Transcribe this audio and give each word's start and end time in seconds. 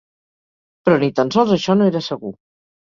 Però 0.89 0.97
ni 1.03 1.11
tan 1.21 1.33
sols 1.37 1.55
això 1.59 1.79
no 1.79 1.93
era 1.93 2.05
segur 2.11 2.37